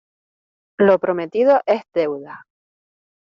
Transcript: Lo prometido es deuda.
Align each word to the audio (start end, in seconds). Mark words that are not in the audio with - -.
Lo 0.79 0.97
prometido 0.97 1.61
es 1.67 1.83
deuda. 1.93 2.47